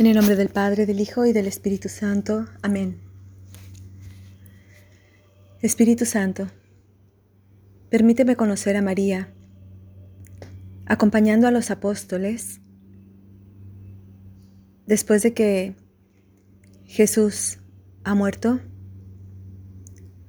En 0.00 0.06
el 0.06 0.16
nombre 0.16 0.34
del 0.34 0.48
Padre, 0.48 0.86
del 0.86 0.98
Hijo 0.98 1.26
y 1.26 1.34
del 1.34 1.46
Espíritu 1.46 1.90
Santo. 1.90 2.46
Amén. 2.62 3.02
Espíritu 5.60 6.06
Santo, 6.06 6.48
permíteme 7.90 8.34
conocer 8.34 8.76
a 8.76 8.80
María, 8.80 9.28
acompañando 10.86 11.46
a 11.46 11.50
los 11.50 11.70
apóstoles, 11.70 12.62
después 14.86 15.22
de 15.22 15.34
que 15.34 15.74
Jesús 16.86 17.58
ha 18.02 18.14
muerto, 18.14 18.58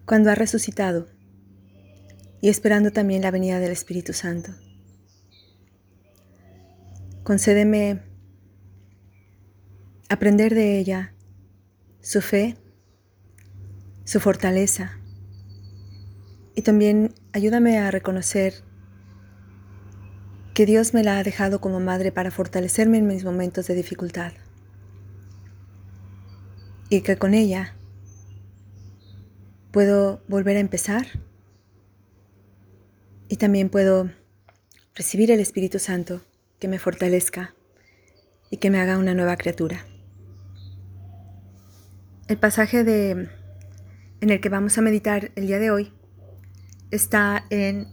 cuando 0.05 0.31
ha 0.31 0.35
resucitado 0.35 1.07
y 2.41 2.49
esperando 2.49 2.91
también 2.91 3.21
la 3.21 3.31
venida 3.31 3.61
del 3.61 3.71
Espíritu 3.71 4.11
Santo. 4.11 4.51
Concédeme 7.23 8.10
aprender 10.11 10.53
de 10.53 10.77
ella 10.77 11.13
su 12.01 12.19
fe, 12.19 12.57
su 14.03 14.19
fortaleza. 14.19 14.99
Y 16.53 16.63
también 16.63 17.13
ayúdame 17.31 17.77
a 17.77 17.91
reconocer 17.91 18.55
que 20.53 20.65
Dios 20.65 20.93
me 20.93 21.05
la 21.05 21.17
ha 21.17 21.23
dejado 21.23 21.61
como 21.61 21.79
madre 21.79 22.11
para 22.11 22.29
fortalecerme 22.29 22.97
en 22.97 23.07
mis 23.07 23.23
momentos 23.23 23.67
de 23.67 23.75
dificultad. 23.75 24.33
Y 26.89 27.03
que 27.03 27.15
con 27.15 27.33
ella 27.33 27.77
puedo 29.71 30.21
volver 30.27 30.57
a 30.57 30.59
empezar. 30.59 31.07
Y 33.29 33.37
también 33.37 33.69
puedo 33.69 34.11
recibir 34.93 35.31
el 35.31 35.39
Espíritu 35.39 35.79
Santo 35.79 36.19
que 36.59 36.67
me 36.67 36.79
fortalezca 36.79 37.55
y 38.49 38.57
que 38.57 38.69
me 38.69 38.81
haga 38.81 38.97
una 38.97 39.13
nueva 39.13 39.37
criatura. 39.37 39.85
El 42.31 42.37
pasaje 42.37 42.85
de, 42.85 43.27
en 44.21 44.29
el 44.29 44.39
que 44.39 44.47
vamos 44.47 44.77
a 44.77 44.81
meditar 44.81 45.33
el 45.35 45.47
día 45.47 45.59
de 45.59 45.69
hoy 45.69 45.91
está 46.89 47.45
en 47.49 47.89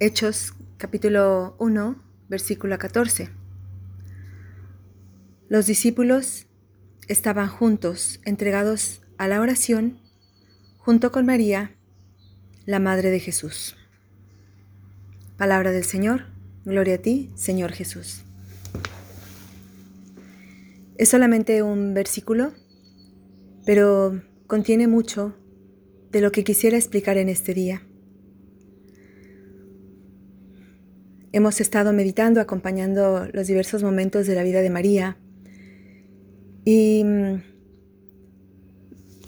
Hechos 0.00 0.54
capítulo 0.78 1.56
1, 1.58 2.02
versículo 2.26 2.78
14. 2.78 3.28
Los 5.50 5.66
discípulos 5.66 6.46
estaban 7.06 7.48
juntos, 7.48 8.20
entregados 8.24 9.02
a 9.18 9.28
la 9.28 9.42
oración, 9.42 10.00
junto 10.78 11.12
con 11.12 11.26
María, 11.26 11.76
la 12.64 12.78
Madre 12.78 13.10
de 13.10 13.20
Jesús. 13.20 13.76
Palabra 15.36 15.70
del 15.70 15.84
Señor, 15.84 16.28
gloria 16.64 16.94
a 16.94 16.98
ti, 17.02 17.30
Señor 17.34 17.72
Jesús. 17.72 18.22
Es 20.96 21.10
solamente 21.10 21.62
un 21.62 21.92
versículo 21.92 22.54
pero 23.64 24.22
contiene 24.46 24.88
mucho 24.88 25.34
de 26.10 26.20
lo 26.20 26.32
que 26.32 26.44
quisiera 26.44 26.76
explicar 26.76 27.16
en 27.16 27.28
este 27.28 27.54
día. 27.54 27.82
Hemos 31.32 31.60
estado 31.60 31.92
meditando, 31.92 32.40
acompañando 32.40 33.26
los 33.32 33.46
diversos 33.46 33.82
momentos 33.82 34.26
de 34.26 34.34
la 34.34 34.42
vida 34.42 34.60
de 34.60 34.68
María 34.68 35.16
y 36.64 37.02
mm, 37.04 37.42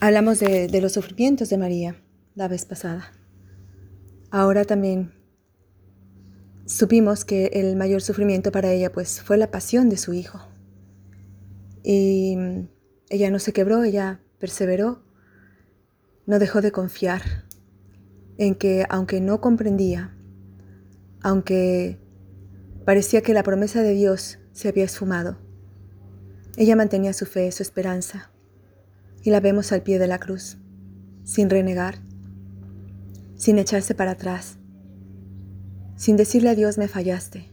hablamos 0.00 0.40
de, 0.40 0.68
de 0.68 0.80
los 0.82 0.92
sufrimientos 0.92 1.48
de 1.48 1.56
María 1.56 1.96
la 2.34 2.48
vez 2.48 2.66
pasada. 2.66 3.12
Ahora 4.30 4.64
también 4.64 5.12
supimos 6.66 7.24
que 7.24 7.46
el 7.54 7.76
mayor 7.76 8.02
sufrimiento 8.02 8.52
para 8.52 8.72
ella 8.72 8.92
pues 8.92 9.22
fue 9.22 9.38
la 9.38 9.50
pasión 9.50 9.88
de 9.88 9.96
su 9.96 10.12
hijo. 10.12 10.40
Y 11.82 12.36
mm, 12.36 12.68
ella 13.08 13.30
no 13.30 13.38
se 13.38 13.52
quebró, 13.52 13.84
ella 13.84 14.20
perseveró, 14.38 15.02
no 16.26 16.38
dejó 16.38 16.60
de 16.60 16.72
confiar 16.72 17.22
en 18.38 18.54
que 18.54 18.86
aunque 18.88 19.20
no 19.20 19.40
comprendía, 19.40 20.14
aunque 21.22 21.98
parecía 22.84 23.22
que 23.22 23.34
la 23.34 23.42
promesa 23.42 23.82
de 23.82 23.94
Dios 23.94 24.38
se 24.52 24.68
había 24.68 24.84
esfumado, 24.84 25.38
ella 26.56 26.76
mantenía 26.76 27.12
su 27.12 27.26
fe, 27.26 27.50
su 27.52 27.62
esperanza, 27.62 28.30
y 29.22 29.30
la 29.30 29.40
vemos 29.40 29.72
al 29.72 29.82
pie 29.82 29.98
de 29.98 30.06
la 30.06 30.18
cruz, 30.18 30.58
sin 31.24 31.50
renegar, 31.50 31.98
sin 33.36 33.58
echarse 33.58 33.94
para 33.94 34.12
atrás, 34.12 34.58
sin 35.96 36.16
decirle 36.16 36.50
a 36.50 36.54
Dios 36.54 36.78
me 36.78 36.88
fallaste. 36.88 37.50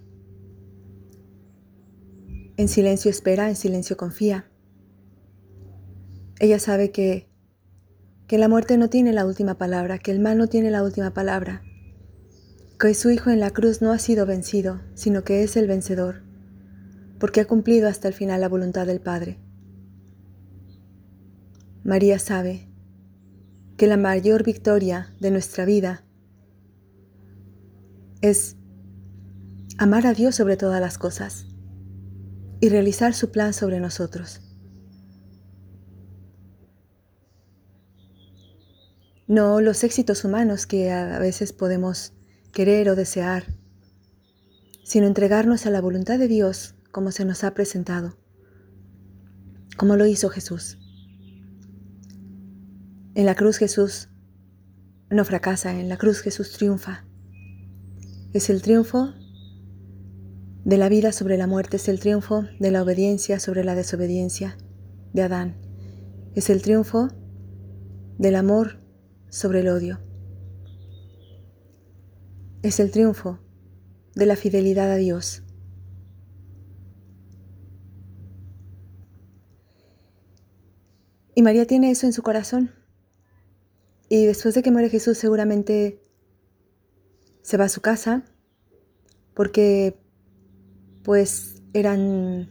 En 2.58 2.68
silencio 2.68 3.10
espera, 3.10 3.50
en 3.50 3.56
silencio 3.56 3.98
confía. 3.98 4.51
Ella 6.42 6.58
sabe 6.58 6.90
que, 6.90 7.28
que 8.26 8.40
la 8.40 8.48
muerte 8.48 8.76
no 8.76 8.90
tiene 8.90 9.14
la 9.14 9.28
última 9.28 9.60
palabra, 9.60 10.00
que 10.00 10.10
el 10.10 10.20
mal 10.20 10.40
no 10.40 10.48
tiene 10.48 10.72
la 10.72 10.82
última 10.82 11.14
palabra, 11.14 11.62
que 12.80 12.96
su 12.96 13.12
Hijo 13.12 13.30
en 13.30 13.40
la 13.40 13.52
cruz 13.52 13.84
no 13.84 13.92
ha 13.92 14.00
sido 14.00 14.26
vencido, 14.26 14.82
sino 14.96 15.24
que 15.24 15.44
es 15.44 15.56
el 15.56 15.68
vencedor, 15.68 16.24
porque 17.20 17.42
ha 17.42 17.46
cumplido 17.46 17.88
hasta 17.88 18.08
el 18.08 18.16
final 18.16 18.42
la 18.42 18.50
voluntad 18.50 18.88
del 18.88 19.00
Padre. 19.00 19.38
María 21.84 22.18
sabe 22.18 22.68
que 23.78 23.86
la 23.86 23.98
mayor 23.98 24.44
victoria 24.44 25.14
de 25.20 25.30
nuestra 25.30 25.64
vida 25.64 26.04
es 28.22 28.56
amar 29.78 30.08
a 30.08 30.16
Dios 30.16 30.38
sobre 30.38 30.58
todas 30.58 30.82
las 30.82 30.98
cosas 30.98 31.46
y 32.60 32.70
realizar 32.70 33.14
su 33.14 33.30
plan 33.30 33.54
sobre 33.54 33.80
nosotros. 33.80 34.51
No 39.32 39.62
los 39.62 39.86
éxitos 39.86 40.26
humanos 40.26 40.68
que 40.68 40.92
a 40.92 41.18
veces 41.18 41.54
podemos 41.54 42.12
querer 42.52 42.90
o 42.90 42.98
desear, 42.98 43.46
sino 44.84 45.08
entregarnos 45.08 45.66
a 45.66 45.70
la 45.70 45.80
voluntad 45.80 46.20
de 46.20 46.28
Dios 46.28 46.76
como 46.92 47.14
se 47.14 47.24
nos 47.24 47.46
ha 47.46 47.54
presentado, 47.54 48.18
como 49.78 49.96
lo 49.96 50.06
hizo 50.06 50.28
Jesús. 50.28 50.80
En 53.16 53.26
la 53.26 53.36
cruz 53.36 53.58
Jesús 53.58 54.10
no 55.10 55.24
fracasa, 55.24 55.80
en 55.80 55.88
la 55.88 55.96
cruz 55.96 56.20
Jesús 56.20 56.52
triunfa. 56.52 57.06
Es 58.34 58.50
el 58.50 58.62
triunfo 58.62 59.14
de 60.66 60.78
la 60.78 60.90
vida 60.90 61.14
sobre 61.14 61.38
la 61.38 61.48
muerte, 61.48 61.78
es 61.78 61.88
el 61.88 62.02
triunfo 62.02 62.44
de 62.60 62.72
la 62.72 62.84
obediencia 62.84 63.40
sobre 63.40 63.64
la 63.64 63.76
desobediencia 63.76 64.58
de 65.14 65.22
Adán. 65.22 65.56
Es 66.36 66.50
el 66.50 66.62
triunfo 66.62 67.08
del 68.18 68.36
amor 68.36 68.81
sobre 69.32 69.62
el 69.62 69.70
odio. 69.70 70.00
Es 72.62 72.80
el 72.80 72.92
triunfo 72.92 73.40
de 74.14 74.28
la 74.28 74.36
fidelidad 74.36 74.92
a 74.92 74.98
Dios. 74.98 75.42
Y 81.34 81.42
María 81.42 81.66
tiene 81.66 81.90
eso 81.90 82.06
en 82.06 82.14
su 82.14 82.22
corazón. 82.22 82.72
Y 84.10 84.26
después 84.26 84.54
de 84.54 84.62
que 84.62 84.70
muere 84.70 84.90
Jesús 84.90 85.18
seguramente 85.18 86.02
se 87.42 87.58
va 87.58 87.66
a 87.66 87.70
su 87.70 87.82
casa 87.82 88.26
porque 89.34 89.98
pues 91.04 91.64
eran 91.74 92.50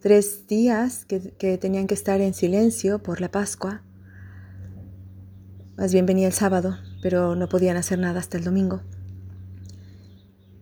tres 0.00 0.46
días 0.46 1.04
que, 1.04 1.34
que 1.36 1.58
tenían 1.58 1.86
que 1.86 1.94
estar 1.94 2.22
en 2.22 2.32
silencio 2.32 3.02
por 3.02 3.20
la 3.20 3.30
Pascua. 3.30 3.85
Más 5.76 5.92
bien 5.92 6.06
venía 6.06 6.26
el 6.26 6.32
sábado, 6.32 6.78
pero 7.02 7.36
no 7.36 7.48
podían 7.48 7.76
hacer 7.76 7.98
nada 7.98 8.18
hasta 8.18 8.38
el 8.38 8.44
domingo. 8.44 8.80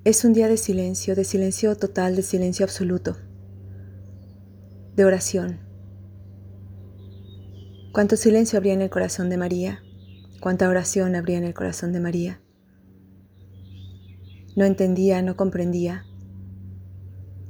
Es 0.02 0.24
un 0.24 0.32
día 0.32 0.48
de 0.48 0.56
silencio, 0.56 1.14
de 1.14 1.24
silencio 1.24 1.76
total, 1.76 2.16
de 2.16 2.22
silencio 2.22 2.64
absoluto, 2.64 3.16
de 4.96 5.04
oración. 5.04 5.60
¿Cuánto 7.92 8.16
silencio 8.16 8.56
habría 8.56 8.74
en 8.74 8.82
el 8.82 8.90
corazón 8.90 9.30
de 9.30 9.36
María? 9.36 9.82
¿Cuánta 10.40 10.68
oración 10.68 11.14
habría 11.14 11.38
en 11.38 11.44
el 11.44 11.54
corazón 11.54 11.92
de 11.92 12.00
María? 12.00 12.40
No 14.56 14.64
entendía, 14.64 15.22
no 15.22 15.36
comprendía. 15.36 16.04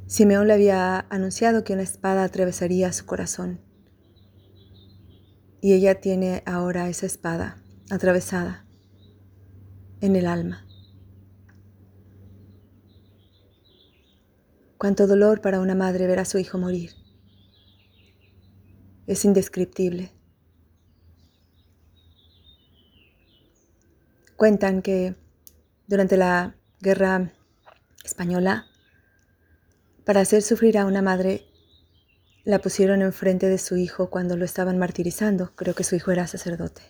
Simeón 0.06 0.48
le 0.48 0.54
había 0.54 1.06
anunciado 1.08 1.64
que 1.64 1.72
una 1.72 1.82
espada 1.82 2.24
atravesaría 2.24 2.92
su 2.92 3.06
corazón 3.06 3.63
y 5.64 5.72
ella 5.72 5.98
tiene 5.98 6.42
ahora 6.44 6.90
esa 6.90 7.06
espada 7.06 7.56
atravesada 7.88 8.66
en 10.02 10.14
el 10.14 10.26
alma. 10.26 10.66
Cuánto 14.76 15.06
dolor 15.06 15.40
para 15.40 15.60
una 15.60 15.74
madre 15.74 16.06
ver 16.06 16.18
a 16.18 16.26
su 16.26 16.36
hijo 16.36 16.58
morir. 16.58 16.90
Es 19.06 19.24
indescriptible. 19.24 20.12
Cuentan 24.36 24.82
que 24.82 25.16
durante 25.86 26.18
la 26.18 26.56
guerra 26.82 27.32
española, 28.04 28.66
para 30.04 30.20
hacer 30.20 30.42
sufrir 30.42 30.76
a 30.76 30.84
una 30.84 31.00
madre, 31.00 31.46
la 32.44 32.58
pusieron 32.58 33.00
enfrente 33.00 33.48
de 33.48 33.58
su 33.58 33.76
hijo 33.76 34.10
cuando 34.10 34.36
lo 34.36 34.44
estaban 34.44 34.78
martirizando. 34.78 35.52
Creo 35.56 35.74
que 35.74 35.84
su 35.84 35.96
hijo 35.96 36.10
era 36.10 36.26
sacerdote. 36.26 36.82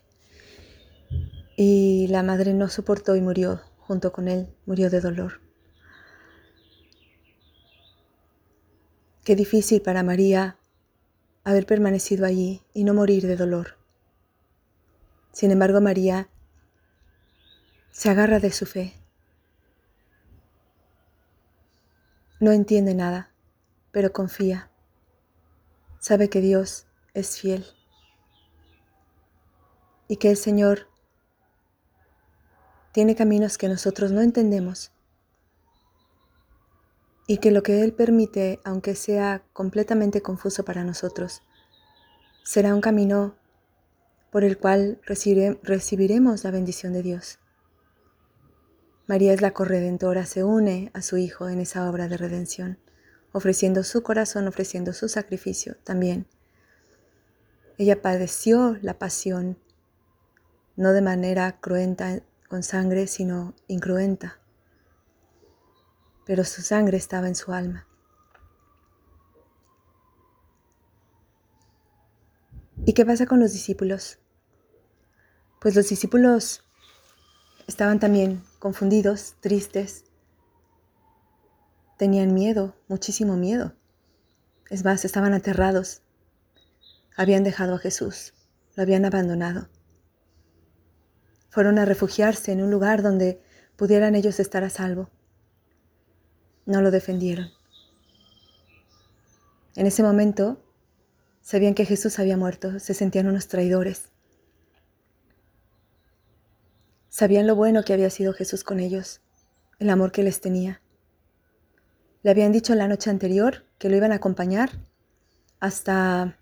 Y 1.56 2.08
la 2.08 2.22
madre 2.22 2.54
no 2.54 2.68
soportó 2.68 3.14
y 3.14 3.20
murió 3.20 3.60
junto 3.78 4.12
con 4.12 4.28
él, 4.28 4.48
murió 4.66 4.90
de 4.90 5.00
dolor. 5.00 5.40
Qué 9.24 9.36
difícil 9.36 9.80
para 9.80 10.02
María 10.02 10.58
haber 11.44 11.66
permanecido 11.66 12.26
allí 12.26 12.62
y 12.72 12.84
no 12.84 12.94
morir 12.94 13.26
de 13.26 13.36
dolor. 13.36 13.78
Sin 15.32 15.50
embargo, 15.50 15.80
María 15.80 16.28
se 17.90 18.10
agarra 18.10 18.40
de 18.40 18.50
su 18.50 18.66
fe. 18.66 18.94
No 22.40 22.50
entiende 22.50 22.94
nada, 22.94 23.30
pero 23.92 24.12
confía. 24.12 24.70
Sabe 26.06 26.28
que 26.28 26.42
Dios 26.42 26.86
es 27.14 27.40
fiel 27.40 27.64
y 30.06 30.18
que 30.18 30.28
el 30.28 30.36
Señor 30.36 30.80
tiene 32.92 33.16
caminos 33.16 33.56
que 33.56 33.68
nosotros 33.68 34.12
no 34.12 34.20
entendemos 34.20 34.92
y 37.26 37.38
que 37.38 37.50
lo 37.50 37.62
que 37.62 37.80
Él 37.82 37.94
permite, 37.94 38.60
aunque 38.64 38.94
sea 38.96 39.44
completamente 39.54 40.20
confuso 40.20 40.62
para 40.62 40.84
nosotros, 40.84 41.40
será 42.42 42.74
un 42.74 42.82
camino 42.82 43.34
por 44.30 44.44
el 44.44 44.58
cual 44.58 45.00
recibiremos 45.06 46.44
la 46.44 46.50
bendición 46.50 46.92
de 46.92 47.02
Dios. 47.02 47.38
María 49.06 49.32
es 49.32 49.40
la 49.40 49.54
corredentora, 49.54 50.26
se 50.26 50.44
une 50.44 50.90
a 50.92 51.00
su 51.00 51.16
Hijo 51.16 51.48
en 51.48 51.60
esa 51.60 51.88
obra 51.88 52.08
de 52.08 52.18
redención, 52.18 52.78
ofreciendo 53.34 53.84
su 53.84 54.02
corazón, 54.02 54.48
ofreciendo 54.48 54.94
su 54.94 55.10
sacrificio 55.10 55.76
también. 55.84 56.26
Ella 57.76 58.00
padeció 58.00 58.78
la 58.80 58.98
pasión, 58.98 59.58
no 60.76 60.94
de 60.94 61.02
manera 61.02 61.60
cruenta 61.60 62.22
con 62.48 62.62
sangre, 62.62 63.06
sino 63.06 63.54
incruenta 63.68 64.38
pero 66.24 66.44
su 66.44 66.62
sangre 66.62 66.96
estaba 66.96 67.28
en 67.28 67.34
su 67.34 67.52
alma. 67.52 67.86
¿Y 72.86 72.92
qué 72.92 73.06
pasa 73.06 73.26
con 73.26 73.40
los 73.40 73.52
discípulos? 73.52 74.18
Pues 75.60 75.74
los 75.74 75.88
discípulos 75.88 76.62
estaban 77.66 77.98
también 77.98 78.42
confundidos, 78.58 79.36
tristes, 79.40 80.03
tenían 81.96 82.34
miedo, 82.34 82.76
muchísimo 82.88 83.36
miedo. 83.36 83.74
Es 84.70 84.84
más, 84.84 85.04
estaban 85.04 85.34
aterrados. 85.34 86.02
Habían 87.16 87.44
dejado 87.44 87.74
a 87.74 87.78
Jesús, 87.78 88.34
lo 88.76 88.82
habían 88.82 89.04
abandonado. 89.04 89.68
Fueron 91.50 91.78
a 91.78 91.84
refugiarse 91.84 92.52
en 92.52 92.62
un 92.62 92.70
lugar 92.70 93.02
donde 93.02 93.40
pudieran 93.76 94.14
ellos 94.14 94.40
estar 94.40 94.64
a 94.64 94.70
salvo 94.70 95.10
no 96.66 96.80
lo 96.80 96.90
defendieron. 96.90 97.50
En 99.76 99.86
ese 99.86 100.02
momento 100.02 100.62
sabían 101.42 101.74
que 101.74 101.84
Jesús 101.84 102.18
había 102.18 102.36
muerto, 102.36 102.78
se 102.78 102.94
sentían 102.94 103.26
unos 103.26 103.48
traidores. 103.48 104.10
Sabían 107.08 107.46
lo 107.46 107.54
bueno 107.54 107.84
que 107.84 107.92
había 107.92 108.10
sido 108.10 108.32
Jesús 108.32 108.64
con 108.64 108.80
ellos, 108.80 109.20
el 109.78 109.90
amor 109.90 110.10
que 110.10 110.22
les 110.22 110.40
tenía. 110.40 110.80
Le 112.24 112.30
habían 112.30 112.52
dicho 112.52 112.74
la 112.74 112.88
noche 112.88 113.10
anterior 113.10 113.66
que 113.78 113.90
lo 113.90 113.96
iban 113.96 114.10
a 114.10 114.14
acompañar 114.14 114.70
hasta, 115.60 116.38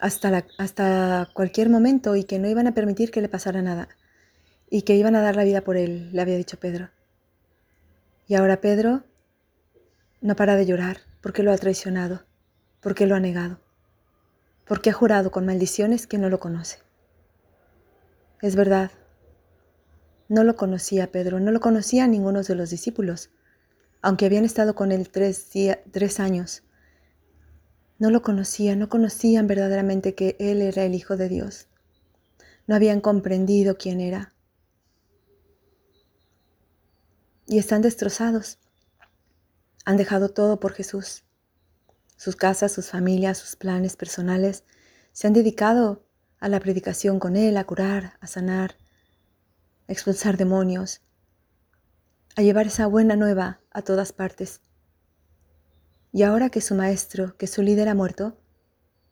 hasta, 0.00 0.44
hasta 0.58 1.28
cualquier 1.32 1.70
momento 1.70 2.16
y 2.16 2.24
que 2.24 2.40
no 2.40 2.48
iban 2.48 2.66
a 2.66 2.74
permitir 2.74 3.12
que 3.12 3.20
le 3.20 3.28
pasara 3.28 3.62
nada 3.62 3.88
y 4.68 4.82
que 4.82 4.96
iban 4.96 5.14
a 5.14 5.22
dar 5.22 5.36
la 5.36 5.44
vida 5.44 5.60
por 5.60 5.76
él, 5.76 6.10
le 6.12 6.20
había 6.20 6.36
dicho 6.36 6.58
Pedro. 6.58 6.90
Y 8.26 8.34
ahora 8.34 8.60
Pedro 8.60 9.04
no 10.20 10.34
para 10.34 10.56
de 10.56 10.66
llorar 10.66 10.96
porque 11.20 11.44
lo 11.44 11.52
ha 11.52 11.56
traicionado, 11.56 12.24
porque 12.80 13.06
lo 13.06 13.14
ha 13.14 13.20
negado, 13.20 13.60
porque 14.66 14.90
ha 14.90 14.92
jurado 14.92 15.30
con 15.30 15.46
maldiciones 15.46 16.08
que 16.08 16.18
no 16.18 16.28
lo 16.28 16.40
conoce. 16.40 16.80
Es 18.40 18.56
verdad, 18.56 18.90
no 20.28 20.42
lo 20.42 20.56
conocía 20.56 21.12
Pedro, 21.12 21.38
no 21.38 21.52
lo 21.52 21.60
conocía 21.60 22.08
ninguno 22.08 22.42
de 22.42 22.56
los 22.56 22.70
discípulos, 22.70 23.30
aunque 24.02 24.26
habían 24.26 24.44
estado 24.44 24.74
con 24.74 24.92
él 24.92 25.08
tres, 25.08 25.48
tres 25.90 26.20
años. 26.20 26.62
No 27.98 28.10
lo 28.10 28.20
conocían, 28.22 28.80
no 28.80 28.88
conocían 28.88 29.46
verdaderamente 29.46 30.14
que 30.14 30.36
él 30.40 30.60
era 30.60 30.84
el 30.84 30.94
Hijo 30.94 31.16
de 31.16 31.28
Dios. 31.28 31.68
No 32.66 32.74
habían 32.74 33.00
comprendido 33.00 33.76
quién 33.78 34.00
era 34.00 34.32
y 37.46 37.58
están 37.58 37.82
destrozados. 37.82 38.58
Han 39.84 39.96
dejado 39.96 40.30
todo 40.30 40.58
por 40.58 40.72
Jesús. 40.72 41.24
Sus 42.16 42.34
casas, 42.36 42.72
sus 42.72 42.88
familias, 42.88 43.38
sus 43.38 43.56
planes 43.56 43.96
personales 43.96 44.64
se 45.12 45.26
han 45.26 45.32
dedicado 45.32 46.06
a 46.40 46.48
la 46.48 46.60
predicación 46.60 47.18
con 47.18 47.36
Él, 47.36 47.56
a 47.56 47.64
curar, 47.64 48.16
a 48.20 48.26
sanar, 48.26 48.76
a 49.86 49.92
expulsar 49.92 50.36
demonios, 50.36 51.02
a 52.36 52.42
llevar 52.42 52.66
esa 52.66 52.86
buena 52.86 53.16
nueva 53.16 53.60
a 53.70 53.82
todas 53.82 54.12
partes. 54.12 54.60
Y 56.12 56.22
ahora 56.22 56.50
que 56.50 56.60
su 56.60 56.74
maestro, 56.74 57.36
que 57.36 57.46
su 57.46 57.62
líder 57.62 57.88
ha 57.88 57.94
muerto, 57.94 58.38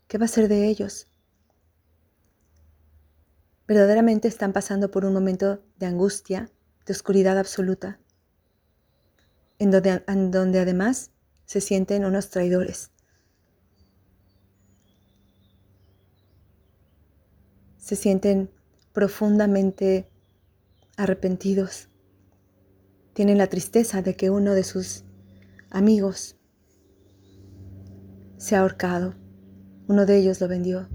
¿qué 0.08 0.18
va 0.18 0.26
a 0.26 0.28
ser 0.28 0.48
de 0.48 0.68
ellos? 0.68 1.08
Verdaderamente 3.66 4.28
están 4.28 4.52
pasando 4.52 4.90
por 4.90 5.04
un 5.04 5.12
momento 5.12 5.62
de 5.78 5.86
angustia, 5.86 6.50
de 6.86 6.92
oscuridad 6.92 7.38
absoluta 7.38 8.00
en 9.60 9.70
donde, 10.30 10.58
además 10.58 11.10
se 11.44 11.60
sienten 11.60 12.06
unos 12.06 12.30
traidores. 12.30 12.90
Se 17.76 17.94
sienten 17.94 18.50
profundamente 18.92 20.10
arrepentidos. 20.96 21.89
Tienen 23.20 23.36
la 23.36 23.48
tristeza 23.48 24.00
de 24.00 24.16
que 24.16 24.30
uno 24.30 24.54
de 24.54 24.64
sus 24.64 25.04
amigos 25.68 26.36
se 28.38 28.56
ha 28.56 28.60
ahorcado. 28.60 29.14
Uno 29.88 30.06
de 30.06 30.16
ellos 30.16 30.40
lo 30.40 30.48
vendió. 30.48 30.88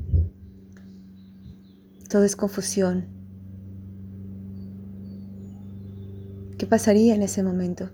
Todo 2.10 2.24
es 2.24 2.36
confusión. 2.36 3.06
¿Qué 6.58 6.66
pasaría 6.66 7.14
en 7.14 7.22
ese 7.22 7.44
momento? 7.44 7.92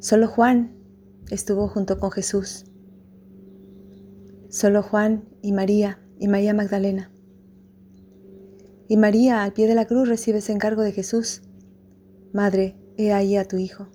Solo 0.00 0.26
Juan 0.26 0.76
estuvo 1.30 1.68
junto 1.68 2.00
con 2.00 2.10
Jesús. 2.10 2.64
Solo 4.48 4.82
Juan 4.82 5.28
y 5.42 5.52
María 5.52 6.00
y 6.18 6.26
María 6.26 6.54
Magdalena. 6.54 7.13
Y 8.88 8.96
María 8.96 9.42
al 9.42 9.52
pie 9.52 9.66
de 9.66 9.74
la 9.74 9.86
cruz 9.86 10.08
recibe 10.08 10.38
ese 10.38 10.52
encargo 10.52 10.82
de 10.82 10.92
Jesús. 10.92 11.42
Madre, 12.32 12.76
he 12.96 13.12
ahí 13.12 13.36
a 13.36 13.46
tu 13.46 13.56
hijo. 13.56 13.88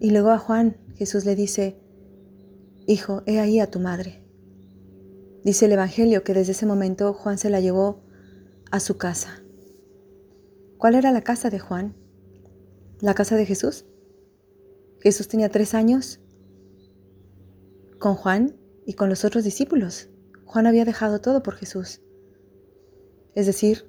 Y 0.00 0.10
luego 0.10 0.30
a 0.30 0.38
Juan 0.38 0.76
Jesús 0.96 1.24
le 1.24 1.34
dice, 1.34 1.78
Hijo, 2.86 3.22
he 3.26 3.38
ahí 3.38 3.60
a 3.60 3.70
tu 3.70 3.80
madre. 3.80 4.24
Dice 5.44 5.66
el 5.66 5.72
Evangelio 5.72 6.24
que 6.24 6.34
desde 6.34 6.52
ese 6.52 6.66
momento 6.66 7.12
Juan 7.12 7.38
se 7.38 7.50
la 7.50 7.60
llevó 7.60 8.02
a 8.70 8.80
su 8.80 8.96
casa. 8.96 9.42
¿Cuál 10.78 10.94
era 10.94 11.12
la 11.12 11.22
casa 11.22 11.50
de 11.50 11.58
Juan? 11.58 11.94
¿La 13.00 13.14
casa 13.14 13.36
de 13.36 13.46
Jesús? 13.46 13.84
Jesús 15.00 15.28
tenía 15.28 15.48
tres 15.48 15.74
años 15.74 16.20
con 17.98 18.14
Juan 18.14 18.56
y 18.86 18.94
con 18.94 19.08
los 19.08 19.24
otros 19.24 19.44
discípulos. 19.44 20.08
Juan 20.44 20.66
había 20.66 20.84
dejado 20.84 21.20
todo 21.20 21.42
por 21.42 21.54
Jesús. 21.54 22.00
Es 23.38 23.46
decir, 23.46 23.84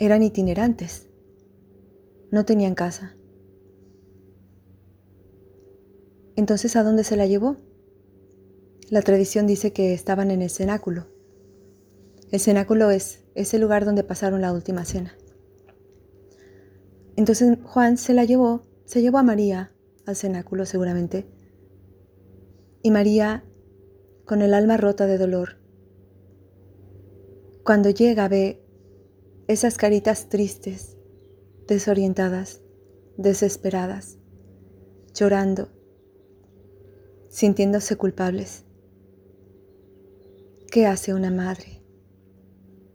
eran 0.00 0.24
itinerantes. 0.24 1.08
No 2.32 2.44
tenían 2.44 2.74
casa. 2.74 3.14
Entonces, 6.34 6.74
¿a 6.74 6.82
dónde 6.82 7.04
se 7.04 7.14
la 7.14 7.26
llevó? 7.26 7.58
La 8.90 9.02
tradición 9.02 9.46
dice 9.46 9.72
que 9.72 9.94
estaban 9.94 10.32
en 10.32 10.42
el 10.42 10.50
cenáculo. 10.50 11.06
El 12.32 12.40
cenáculo 12.40 12.90
es 12.90 13.24
ese 13.36 13.60
lugar 13.60 13.84
donde 13.84 14.02
pasaron 14.02 14.40
la 14.40 14.52
última 14.52 14.84
cena. 14.84 15.16
Entonces 17.14 17.56
Juan 17.62 17.98
se 17.98 18.14
la 18.14 18.24
llevó 18.24 18.64
se 18.84 19.00
llevó 19.00 19.18
a 19.18 19.22
María 19.22 19.70
al 20.06 20.16
cenáculo 20.16 20.66
seguramente. 20.66 21.30
Y 22.82 22.90
María, 22.90 23.44
con 24.24 24.42
el 24.42 24.54
alma 24.54 24.76
rota 24.76 25.06
de 25.06 25.18
dolor, 25.18 25.57
cuando 27.68 27.90
llega 27.90 28.28
ve 28.28 28.64
esas 29.46 29.76
caritas 29.76 30.30
tristes, 30.30 30.96
desorientadas, 31.66 32.62
desesperadas, 33.18 34.16
llorando, 35.12 35.68
sintiéndose 37.28 37.96
culpables. 37.96 38.64
¿Qué 40.70 40.86
hace 40.86 41.12
una 41.12 41.30
madre? 41.30 41.82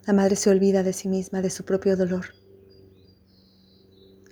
La 0.08 0.14
madre 0.14 0.36
se 0.36 0.50
olvida 0.50 0.82
de 0.82 0.94
sí 0.94 1.08
misma, 1.08 1.44
de 1.44 1.52
su 1.52 1.66
propio 1.66 1.96
dolor. 1.96 2.26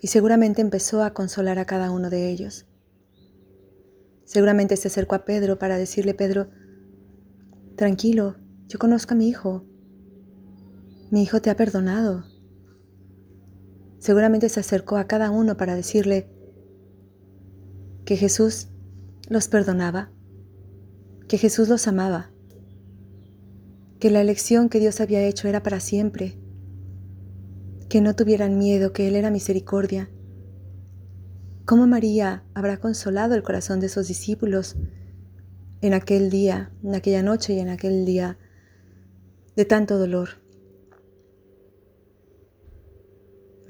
Y 0.01 0.07
seguramente 0.07 0.63
empezó 0.63 1.03
a 1.03 1.13
consolar 1.13 1.59
a 1.59 1.65
cada 1.65 1.91
uno 1.91 2.09
de 2.09 2.31
ellos. 2.31 2.65
Seguramente 4.25 4.75
se 4.75 4.87
acercó 4.87 5.13
a 5.13 5.23
Pedro 5.23 5.59
para 5.59 5.77
decirle, 5.77 6.15
Pedro, 6.15 6.49
tranquilo, 7.75 8.37
yo 8.67 8.79
conozco 8.79 9.13
a 9.13 9.17
mi 9.17 9.29
hijo. 9.29 9.67
Mi 11.11 11.23
hijo 11.23 11.41
te 11.41 11.49
ha 11.49 11.57
perdonado. 11.57 12.23
Seguramente 13.99 14.47
se 14.47 14.61
acercó 14.61 14.95
a 14.95 15.07
cada 15.07 15.29
uno 15.29 15.57
para 15.57 15.75
decirle 15.75 16.29
que 18.05 18.15
Jesús 18.15 18.69
los 19.27 19.49
perdonaba, 19.49 20.09
que 21.27 21.37
Jesús 21.37 21.67
los 21.67 21.85
amaba, 21.89 22.31
que 23.99 24.09
la 24.09 24.21
elección 24.21 24.69
que 24.69 24.79
Dios 24.79 25.01
había 25.01 25.21
hecho 25.23 25.49
era 25.49 25.61
para 25.61 25.81
siempre, 25.81 26.39
que 27.89 27.99
no 27.99 28.15
tuvieran 28.15 28.57
miedo, 28.57 28.93
que 28.93 29.09
Él 29.09 29.17
era 29.17 29.31
misericordia. 29.31 30.09
¿Cómo 31.65 31.87
María 31.87 32.45
habrá 32.53 32.77
consolado 32.77 33.35
el 33.35 33.43
corazón 33.43 33.81
de 33.81 33.87
esos 33.87 34.07
discípulos 34.07 34.77
en 35.81 35.93
aquel 35.93 36.29
día, 36.29 36.71
en 36.81 36.95
aquella 36.95 37.21
noche 37.21 37.53
y 37.53 37.59
en 37.59 37.67
aquel 37.67 38.05
día 38.05 38.37
de 39.57 39.65
tanto 39.65 39.97
dolor? 39.97 40.41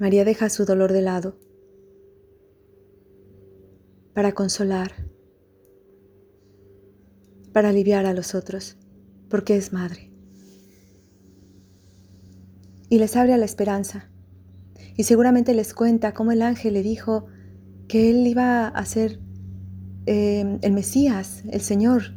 María 0.02 0.24
deja 0.24 0.50
su 0.50 0.64
dolor 0.64 0.92
de 0.92 1.00
lado 1.00 1.38
para 4.14 4.32
consolar, 4.32 4.90
para 7.52 7.68
aliviar 7.68 8.06
a 8.06 8.12
los 8.12 8.34
otros, 8.34 8.76
porque 9.28 9.56
es 9.56 9.72
madre. 9.72 10.10
Y 12.88 12.98
les 12.98 13.14
abre 13.14 13.32
a 13.32 13.36
la 13.36 13.44
esperanza. 13.44 14.10
Y 14.96 15.04
seguramente 15.04 15.54
les 15.54 15.72
cuenta 15.72 16.14
cómo 16.14 16.32
el 16.32 16.42
ángel 16.42 16.74
le 16.74 16.82
dijo 16.82 17.26
que 17.86 18.10
él 18.10 18.26
iba 18.26 18.66
a 18.66 18.84
ser 18.84 19.20
eh, 20.06 20.58
el 20.62 20.72
Mesías, 20.72 21.44
el 21.48 21.60
Señor, 21.60 22.16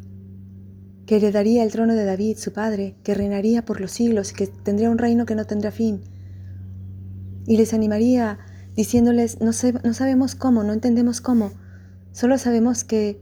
que 1.05 1.17
heredaría 1.17 1.63
el 1.63 1.71
trono 1.71 1.93
de 1.93 2.05
David, 2.05 2.37
su 2.37 2.51
padre, 2.51 2.95
que 3.03 3.13
reinaría 3.13 3.63
por 3.63 3.79
los 3.79 3.91
siglos 3.91 4.31
y 4.31 4.33
que 4.33 4.47
tendría 4.47 4.89
un 4.89 4.97
reino 4.97 5.27
que 5.27 5.35
no 5.35 5.45
tendrá 5.45 5.69
fin. 5.69 6.14
Y 7.45 7.57
les 7.57 7.73
animaría 7.73 8.39
diciéndoles, 8.75 9.39
no, 9.39 9.51
no 9.83 9.93
sabemos 9.93 10.35
cómo, 10.35 10.63
no 10.63 10.73
entendemos 10.73 11.21
cómo, 11.21 11.51
solo 12.11 12.37
sabemos 12.37 12.83
que, 12.83 13.21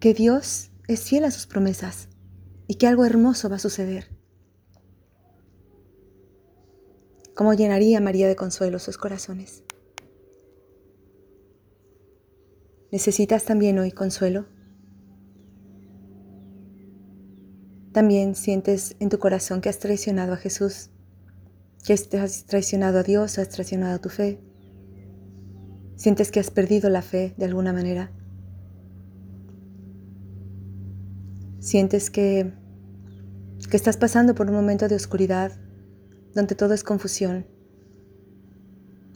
que 0.00 0.14
Dios 0.14 0.70
es 0.88 1.02
fiel 1.02 1.24
a 1.24 1.30
sus 1.30 1.46
promesas 1.46 2.08
y 2.66 2.74
que 2.74 2.86
algo 2.86 3.04
hermoso 3.04 3.48
va 3.48 3.56
a 3.56 3.60
suceder. 3.60 4.08
¿Cómo 7.34 7.54
llenaría 7.54 8.00
María 8.00 8.28
de 8.28 8.36
consuelo 8.36 8.78
sus 8.78 8.98
corazones? 8.98 9.64
¿Necesitas 12.90 13.46
también 13.46 13.78
hoy 13.78 13.90
consuelo? 13.90 14.46
También 17.92 18.34
sientes 18.34 18.96
en 19.00 19.08
tu 19.08 19.18
corazón 19.18 19.62
que 19.62 19.70
has 19.70 19.78
traicionado 19.78 20.34
a 20.34 20.36
Jesús, 20.36 20.90
que 21.84 21.92
has 21.92 22.44
traicionado 22.44 23.00
a 23.00 23.02
Dios, 23.02 23.38
has 23.38 23.48
traicionado 23.48 24.00
tu 24.00 24.08
fe. 24.08 24.40
Sientes 25.96 26.30
que 26.30 26.40
has 26.40 26.50
perdido 26.50 26.90
la 26.90 27.02
fe 27.02 27.34
de 27.36 27.44
alguna 27.44 27.72
manera. 27.72 28.10
Sientes 31.58 32.10
que, 32.10 32.52
que 33.70 33.76
estás 33.76 33.96
pasando 33.96 34.34
por 34.34 34.48
un 34.48 34.54
momento 34.54 34.88
de 34.88 34.96
oscuridad 34.96 35.52
donde 36.34 36.54
todo 36.54 36.74
es 36.74 36.84
confusión. 36.84 37.46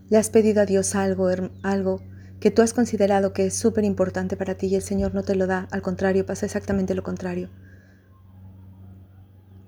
Le 0.09 0.19
has 0.19 0.31
pedido 0.31 0.63
a 0.63 0.67
Dios 0.67 0.95
algo, 0.95 1.29
algo 1.63 2.01
que 2.41 2.51
tú 2.51 2.63
has 2.63 2.73
considerado 2.73 3.33
que 3.33 3.47
es 3.47 3.55
súper 3.55 3.85
importante 3.85 4.37
para 4.37 4.57
ti 4.57 4.67
y 4.67 4.77
el 4.77 4.83
Señor 4.83 5.15
no 5.15 5.23
te 5.23 5.35
lo 5.35 5.47
da, 5.47 5.67
al 5.71 5.83
contrario, 5.83 6.27
pasa 6.27 6.47
exactamente 6.47 6.95
lo 6.95 7.03
contrario. 7.03 7.51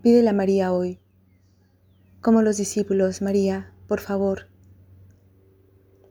Pídele 0.02 0.28
a 0.28 0.32
María 0.32 0.72
hoy, 0.72 1.00
como 2.20 2.42
los 2.42 2.56
discípulos, 2.56 3.22
María, 3.22 3.72
por 3.86 4.00
favor, 4.00 4.48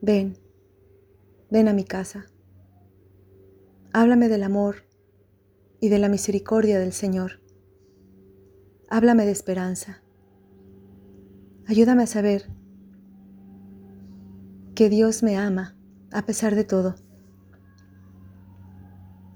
ven, 0.00 0.38
ven 1.50 1.68
a 1.68 1.72
mi 1.72 1.84
casa. 1.84 2.26
Háblame 3.92 4.28
del 4.28 4.42
amor 4.42 4.84
y 5.80 5.88
de 5.88 5.98
la 5.98 6.08
misericordia 6.08 6.78
del 6.78 6.92
Señor. 6.92 7.40
Háblame 8.88 9.26
de 9.26 9.32
esperanza. 9.32 10.02
Ayúdame 11.66 12.04
a 12.04 12.06
saber 12.06 12.46
que 14.74 14.88
Dios 14.88 15.22
me 15.22 15.36
ama 15.36 15.76
a 16.12 16.24
pesar 16.24 16.54
de 16.54 16.64
todo, 16.64 16.94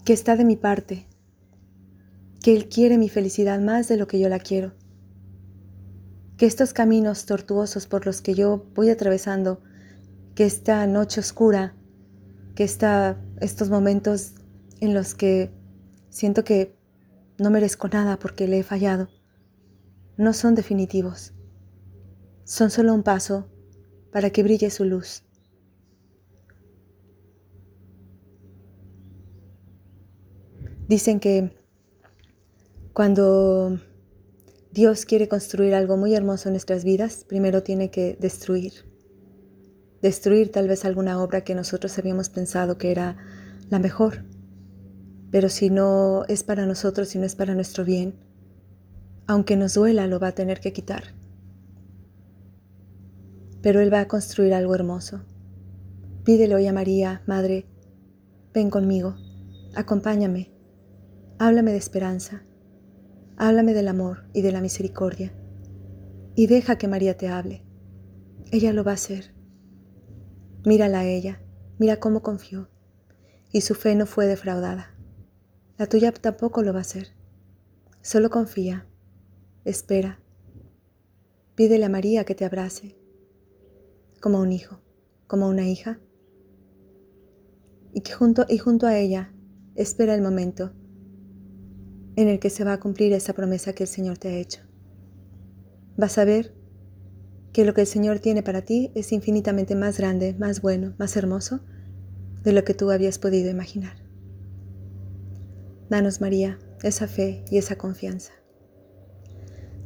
que 0.05 0.13
está 0.13 0.37
de 0.37 0.45
mi 0.45 0.57
parte, 0.57 1.07
que 2.43 2.55
Él 2.57 2.69
quiere 2.69 2.97
mi 2.97 3.09
felicidad 3.09 3.61
más 3.61 3.89
de 3.89 3.97
lo 3.97 4.07
que 4.07 4.19
yo 4.19 4.29
la 4.29 4.39
quiero, 4.39 4.73
que 6.37 6.47
estos 6.47 6.73
caminos 6.73 7.27
tortuosos 7.27 7.87
por 7.87 8.07
los 8.07 8.21
que 8.21 8.35
yo 8.35 8.67
voy 8.75 8.91
atravesando, 8.91 9.63
que 10.35 10.45
esta 10.45 10.87
noche 10.87 11.21
oscura, 11.21 11.75
que 12.55 12.65
esta, 12.65 13.21
estos 13.41 13.71
momentos 13.71 14.35
en 14.81 14.95
los 14.95 15.15
que 15.15 15.51
siento 16.11 16.45
que 16.45 16.77
no 17.39 17.51
merezco 17.51 17.89
nada 17.89 18.19
porque 18.19 18.49
le 18.49 18.61
he 18.61 18.63
fallado, 18.63 19.09
no 20.17 20.33
son 20.33 20.55
definitivos 20.55 21.33
son 22.45 22.71
solo 22.71 22.93
un 22.95 23.03
paso 23.03 23.49
para 24.11 24.31
que 24.31 24.43
brille 24.43 24.71
su 24.71 24.85
luz. 24.85 25.25
Dicen 30.89 31.21
que 31.21 31.57
cuando 32.93 33.81
Dios 34.73 35.05
quiere 35.05 35.29
construir 35.29 35.75
algo 35.75 35.97
muy 35.97 36.15
hermoso 36.15 36.49
en 36.49 36.55
nuestras 36.55 36.85
vidas, 36.85 37.25
primero 37.29 37.63
tiene 37.63 37.91
que 37.91 38.17
destruir. 38.19 38.73
Destruir 40.01 40.51
tal 40.51 40.67
vez 40.67 40.85
alguna 40.85 41.23
obra 41.23 41.45
que 41.45 41.55
nosotros 41.55 41.99
habíamos 41.99 42.29
pensado 42.29 42.79
que 42.79 42.91
era 42.91 43.17
la 43.71 43.79
mejor. 43.79 44.25
Pero 45.31 45.49
si 45.49 45.71
no 45.71 46.25
es 46.29 46.43
para 46.43 46.67
nosotros, 46.67 47.09
si 47.09 47.19
no 47.19 47.27
es 47.27 47.35
para 47.35 47.55
nuestro 47.55 47.85
bien, 47.85 48.15
aunque 49.27 49.57
nos 49.57 49.75
duela, 49.75 50.07
lo 50.07 50.19
va 50.19 50.29
a 50.29 50.35
tener 50.35 50.61
que 50.61 50.73
quitar 50.73 51.05
pero 53.63 53.81
Él 53.81 53.93
va 53.93 54.01
a 54.01 54.09
construir 54.09 54.53
algo 54.53 54.75
hermoso. 54.75 55.21
Pídele 56.25 56.55
hoy 56.55 56.67
a 56.67 56.73
María, 56.73 57.23
Madre, 57.27 57.67
ven 58.53 58.71
conmigo, 58.71 59.17
acompáñame, 59.75 60.53
háblame 61.39 61.71
de 61.71 61.79
esperanza, 61.79 62.43
háblame 63.37 63.75
del 63.75 63.89
amor 63.89 64.25
y 64.33 64.43
de 64.43 64.53
la 64.53 64.61
misericordia, 64.61 65.33
y 66.35 66.47
deja 66.47 66.79
que 66.79 66.89
María 66.89 67.17
te 67.17 67.29
hable. 67.29 67.65
Ella 68.51 68.73
lo 68.73 68.85
va 68.85 68.93
a 68.93 68.95
hacer. 68.95 69.35
Mírala 70.65 71.01
a 71.01 71.05
ella, 71.05 71.43
mira 71.79 71.99
cómo 71.99 72.23
confió, 72.23 72.69
y 73.51 73.63
su 73.63 73.75
fe 73.75 73.95
no 73.95 74.07
fue 74.07 74.27
defraudada. 74.27 74.95
La 75.79 75.87
tuya 75.87 76.13
tampoco 76.13 76.63
lo 76.63 76.73
va 76.73 76.79
a 76.79 76.83
hacer. 76.83 77.09
Solo 78.01 78.31
confía, 78.31 78.87
espera. 79.65 80.21
Pídele 81.55 81.85
a 81.85 81.89
María 81.89 82.25
que 82.25 82.35
te 82.35 82.45
abrace 82.45 82.97
como 84.21 84.41
un 84.41 84.53
hijo, 84.53 84.81
como 85.27 85.49
una 85.49 85.69
hija, 85.69 85.99
y 87.93 88.01
que 88.03 88.13
junto, 88.13 88.47
y 88.49 88.59
junto 88.59 88.87
a 88.87 88.97
ella 88.97 89.33
espera 89.75 90.15
el 90.15 90.23
momento 90.23 90.73
en 92.17 92.29
el 92.29 92.39
que 92.39 92.51
se 92.51 92.65
va 92.65 92.75
a 92.75 92.81
cumplir 92.81 93.13
esa 93.13 93.33
promesa 93.33 93.73
que 93.73 93.85
el 93.85 93.89
Señor 93.89 94.19
te 94.19 94.29
ha 94.29 94.37
hecho. 94.37 94.61
Vas 95.97 96.19
a 96.19 96.25
ver 96.25 96.55
que 97.53 97.65
lo 97.65 97.75
que 97.75 97.83
el 97.83 97.87
Señor 97.87 98.19
tiene 98.19 98.43
para 98.43 98.63
ti 98.63 98.91
es 98.95 99.13
infinitamente 99.13 99.75
más 99.75 99.99
grande, 99.99 100.35
más 100.39 100.63
bueno, 100.63 100.95
más 100.99 101.17
hermoso 101.17 101.61
de 102.43 102.53
lo 102.53 102.65
que 102.65 102.75
tú 102.75 102.91
habías 102.91 103.19
podido 103.19 103.51
imaginar. 103.51 103.97
Danos, 105.89 106.21
María, 106.21 106.59
esa 106.83 107.07
fe 107.07 107.45
y 107.51 107.59
esa 107.59 107.77
confianza. 107.77 108.33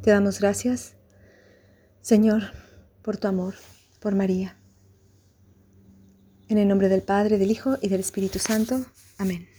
Te 0.02 0.11
damos 0.11 0.40
gracias, 0.40 0.95
Señor, 2.00 2.42
por 3.02 3.16
tu 3.16 3.26
amor, 3.26 3.54
por 4.00 4.14
María. 4.14 4.56
En 6.49 6.59
el 6.59 6.68
nombre 6.68 6.88
del 6.88 7.02
Padre, 7.02 7.38
del 7.38 7.50
Hijo 7.50 7.76
y 7.83 7.88
del 7.88 8.00
Espíritu 8.00 8.38
Santo. 8.38 8.87
Amén. 9.18 9.55